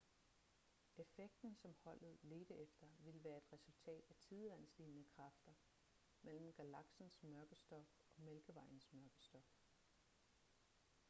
[1.01, 5.53] effekten som holdet ledte efter ville være et resultat af tidevandslignende kræfter
[6.21, 9.57] mellem galaksens mørke stof og mælkevejens mørke stof